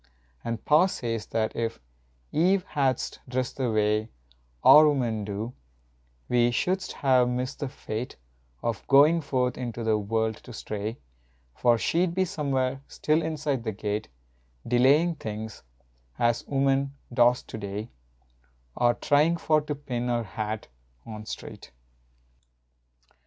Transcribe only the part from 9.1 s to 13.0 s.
forth into the world to stray, For she d be somewhere,